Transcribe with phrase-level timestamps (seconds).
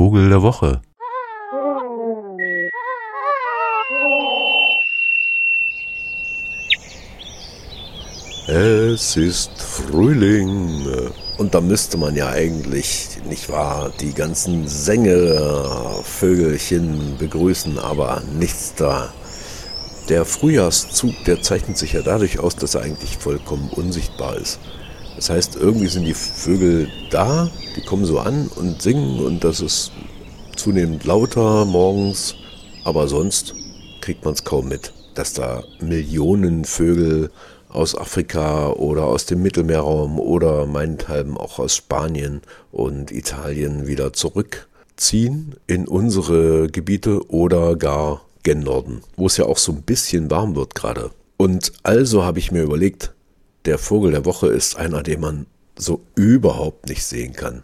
[0.00, 0.80] Vogel der Woche.
[8.48, 10.86] Es ist Frühling.
[11.36, 19.12] Und da müsste man ja eigentlich, nicht wahr, die ganzen Sängervögelchen begrüßen, aber nichts da.
[20.08, 24.60] Der Frühjahrszug, der zeichnet sich ja dadurch aus, dass er eigentlich vollkommen unsichtbar ist.
[25.16, 29.60] Das heißt, irgendwie sind die Vögel da, die kommen so an und singen und das
[29.60, 29.92] ist
[30.56, 32.34] zunehmend lauter morgens,
[32.84, 33.54] aber sonst
[34.00, 37.30] kriegt man es kaum mit, dass da Millionen Vögel
[37.68, 42.42] aus Afrika oder aus dem Mittelmeerraum oder meinethalben auch aus Spanien
[42.72, 49.58] und Italien wieder zurückziehen in unsere Gebiete oder gar gen Norden, wo es ja auch
[49.58, 51.10] so ein bisschen warm wird gerade.
[51.36, 53.12] Und also habe ich mir überlegt,
[53.64, 55.46] der Vogel der Woche ist einer, den man
[55.76, 57.62] so überhaupt nicht sehen kann.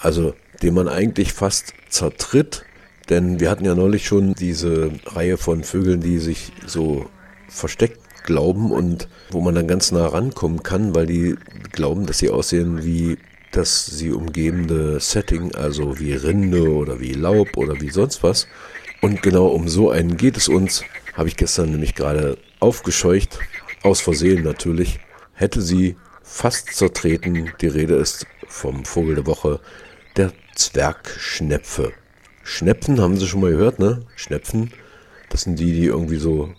[0.00, 2.64] Also den man eigentlich fast zertritt,
[3.08, 7.06] denn wir hatten ja neulich schon diese Reihe von Vögeln, die sich so
[7.48, 11.36] versteckt glauben und wo man dann ganz nah rankommen kann, weil die
[11.72, 13.18] glauben, dass sie aussehen wie
[13.52, 18.48] das sie umgebende Setting, also wie Rinde oder wie Laub oder wie sonst was.
[19.00, 20.82] Und genau um so einen geht es uns,
[21.14, 23.38] habe ich gestern nämlich gerade aufgescheucht,
[23.82, 24.98] aus Versehen natürlich,
[25.36, 27.52] hätte sie fast zertreten.
[27.60, 29.60] Die Rede ist vom Vogel der Woche,
[30.16, 31.92] der Zwergschnepfe.
[32.42, 34.04] Schnepfen haben Sie schon mal gehört, ne?
[34.16, 34.72] Schnepfen,
[35.28, 36.52] das sind die, die irgendwie so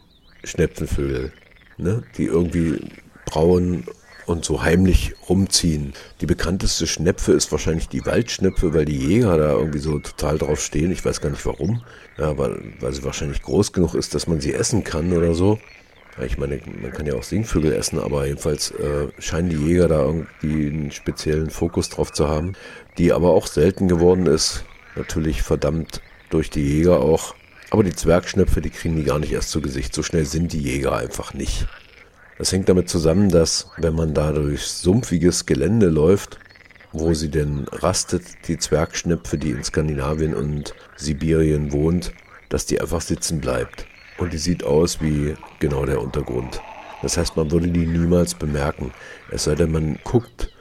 [0.44, 1.34] Schnepfenvögel
[1.78, 2.80] ne, die irgendwie
[3.26, 3.86] brauen
[4.26, 5.94] und so heimlich rumziehen.
[6.20, 10.60] Die bekannteste Schnepfe ist wahrscheinlich die Waldschnepfe, weil die Jäger da irgendwie so total drauf
[10.60, 10.92] stehen.
[10.92, 11.84] Ich weiß gar nicht warum.
[12.18, 15.60] Ja, weil, weil sie wahrscheinlich groß genug ist, dass man sie essen kann oder so.
[16.18, 19.88] Ja, ich meine, man kann ja auch Singvögel essen, aber jedenfalls äh, scheinen die Jäger
[19.88, 22.54] da irgendwie einen speziellen Fokus drauf zu haben,
[22.98, 24.64] die aber auch selten geworden ist.
[24.96, 27.36] Natürlich verdammt durch die Jäger auch.
[27.70, 29.94] Aber die Zwergschnepfe, die kriegen die gar nicht erst zu Gesicht.
[29.94, 31.68] So schnell sind die Jäger einfach nicht.
[32.38, 36.40] Das hängt damit zusammen, dass wenn man da durch sumpfiges Gelände läuft,
[36.94, 42.14] wo sie denn rastet, die Zwergschnepfe, die in Skandinavien und Sibirien wohnt,
[42.50, 43.86] dass die einfach sitzen bleibt.
[44.18, 46.62] Und die sieht aus wie genau der Untergrund.
[47.02, 48.92] Das heißt, man würde die niemals bemerken.
[49.32, 50.52] Es sei denn, man guckt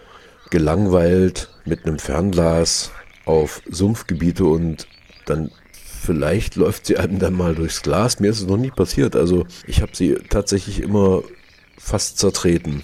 [0.50, 2.92] gelangweilt mit einem Fernglas
[3.24, 4.86] auf Sumpfgebiete und
[5.24, 8.20] dann vielleicht läuft sie einem dann mal durchs Glas.
[8.20, 9.16] Mir ist es noch nie passiert.
[9.16, 11.22] Also ich habe sie tatsächlich immer
[11.78, 12.82] fast zertreten,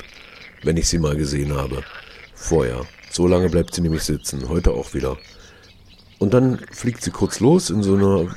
[0.62, 1.83] wenn ich sie mal gesehen habe.
[2.34, 2.84] Vorher.
[3.10, 4.49] So lange bleibt sie nämlich sitzen.
[4.49, 5.19] Heute auch wieder.
[6.19, 8.34] Und dann fliegt sie kurz los in so einer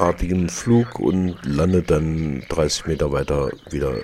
[0.00, 3.94] Fledermausartigen Flug und landet dann 30 Meter weiter wieder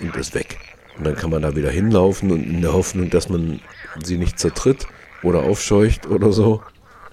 [0.00, 0.58] und ist weg.
[0.98, 3.60] Und dann kann man da wieder hinlaufen und in der Hoffnung, dass man
[4.02, 4.86] sie nicht zertritt
[5.22, 6.62] oder aufscheucht oder so.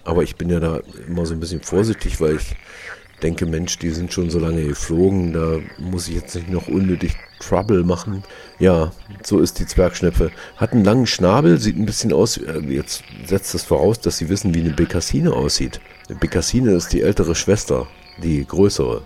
[0.04, 2.56] Aber ich bin ja da immer so ein bisschen vorsichtig, weil ich
[3.24, 7.16] denke, Mensch, die sind schon so lange geflogen, da muss ich jetzt nicht noch unnötig
[7.40, 8.24] Trouble machen.
[8.60, 8.92] Ja,
[9.24, 10.32] so ist die Zwergschnepfe.
[10.58, 14.28] Hat einen langen Schnabel, sieht ein bisschen aus, äh, jetzt setzt das voraus, dass sie
[14.28, 15.80] wissen, wie eine Bekassine aussieht.
[16.10, 17.88] Eine Bekassine ist die ältere Schwester,
[18.24, 19.04] die größere,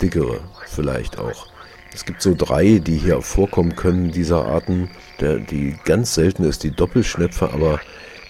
[0.00, 1.46] dickere vielleicht auch.
[1.92, 4.90] Es gibt so drei, die hier vorkommen können, dieser Arten.
[5.20, 7.80] Der, die ganz selten ist die Doppelschnepfe, aber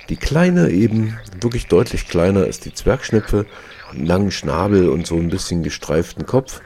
[0.08, 3.46] die kleine eben, wirklich deutlich kleiner, ist die Zwergschnepfe,
[3.92, 6.60] langen Schnabel und so ein bisschen gestreiften Kopf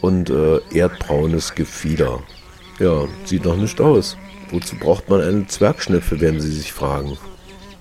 [0.00, 2.20] und äh, erdbraunes Gefieder.
[2.78, 4.16] Ja, sieht noch nicht aus.
[4.50, 7.18] Wozu braucht man eine Zwergschnepfe, werden Sie sich fragen.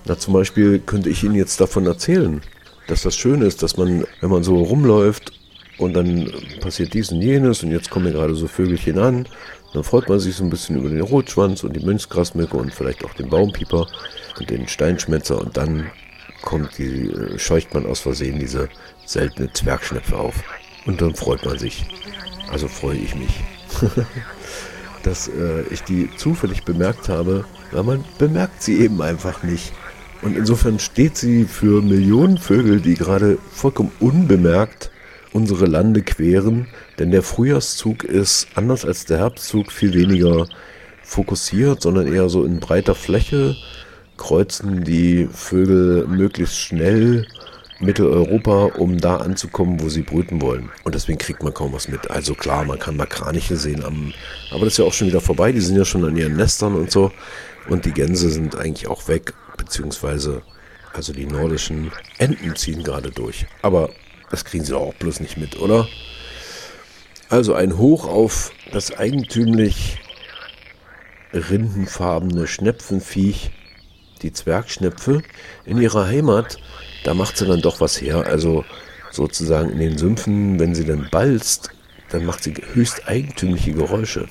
[0.05, 2.41] Na, zum Beispiel könnte ich Ihnen jetzt davon erzählen,
[2.87, 5.31] dass das schön ist, dass man, wenn man so rumläuft
[5.77, 9.27] und dann passiert dies und jenes und jetzt kommen ja gerade so Vögelchen an,
[9.73, 13.03] dann freut man sich so ein bisschen über den Rotschwanz und die Mönchsgrasmücke und vielleicht
[13.05, 13.87] auch den Baumpieper
[14.39, 15.91] und den Steinschmetzer und dann
[16.41, 18.69] kommt die, äh, scheucht man aus Versehen diese
[19.05, 20.35] seltene Zwergschnepfe auf.
[20.85, 21.85] Und dann freut man sich.
[22.49, 23.43] Also freue ich mich.
[25.03, 29.73] dass äh, ich die zufällig bemerkt habe, weil man bemerkt sie eben einfach nicht.
[30.21, 34.91] Und insofern steht sie für Millionen Vögel, die gerade vollkommen unbemerkt
[35.33, 36.67] unsere Lande queren,
[36.97, 40.47] denn der Frühjahrszug ist anders als der Herbstzug viel weniger
[41.03, 43.55] fokussiert, sondern eher so in breiter Fläche
[44.17, 47.27] kreuzen die Vögel möglichst schnell
[47.79, 50.69] Mitteleuropa, um da anzukommen, wo sie brüten wollen.
[50.83, 52.09] Und deswegen kriegt man kaum was mit.
[52.09, 54.13] Also klar, man kann Makraniche sehen, am,
[54.49, 55.51] aber das ist ja auch schon wieder vorbei.
[55.51, 57.11] Die sind ja schon an ihren Nestern und so.
[57.69, 60.43] Und die Gänse sind eigentlich auch weg, beziehungsweise
[60.93, 63.45] also die nordischen Enten ziehen gerade durch.
[63.61, 63.89] Aber
[64.29, 65.87] das kriegen sie doch auch bloß nicht mit, oder?
[67.29, 69.99] Also ein Hoch auf das eigentümlich
[71.33, 73.51] rindenfarbene Schnepfenviech,
[74.21, 75.21] die Zwergschnepfe,
[75.65, 76.57] in ihrer Heimat,
[77.03, 78.25] da macht sie dann doch was her.
[78.25, 78.65] Also
[79.11, 81.69] sozusagen in den Sümpfen, wenn sie dann balzt,
[82.09, 84.27] dann macht sie höchst eigentümliche Geräusche.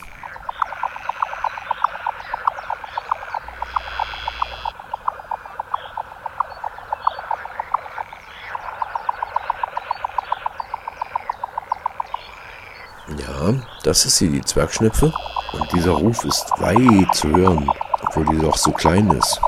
[13.19, 15.13] Ja, das ist sie, die Zwergschnepfe.
[15.53, 17.71] Und dieser Ruf ist weit zu hören,
[18.03, 19.41] obwohl die doch so klein ist.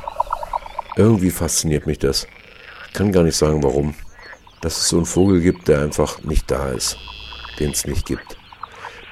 [0.96, 2.26] Irgendwie fasziniert mich das.
[2.88, 3.94] Ich kann gar nicht sagen, warum.
[4.60, 6.96] Dass es so einen Vogel gibt, der einfach nicht da ist,
[7.60, 8.36] den es nicht gibt.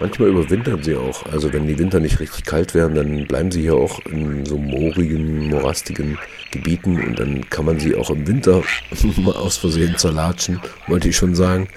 [0.01, 1.25] Manchmal überwintern sie auch.
[1.27, 4.59] Also wenn die Winter nicht richtig kalt werden, dann bleiben sie hier auch in so
[4.59, 6.19] moorigen, morastigen
[6.51, 8.63] Gebieten und dann kann man sie auch im Winter
[9.17, 11.69] mal aus Versehen zerlatschen, wollte ich schon sagen.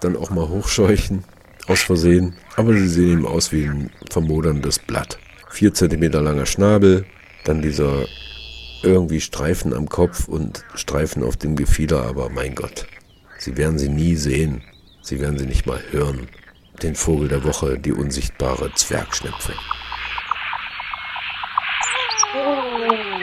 [0.00, 1.24] Dann auch mal hochscheuchen
[1.66, 5.18] aus Versehen, aber sie sehen eben aus wie ein vermoderndes Blatt.
[5.50, 7.06] Vier Zentimeter langer Schnabel,
[7.44, 8.06] dann dieser
[8.82, 12.86] irgendwie Streifen am Kopf und Streifen auf dem Gefieder, aber mein Gott,
[13.38, 14.62] sie werden sie nie sehen,
[15.02, 16.28] sie werden sie nicht mal hören.
[16.82, 19.54] Den Vogel der Woche, die unsichtbare Zwergschnepfe.
[22.34, 23.15] Oh.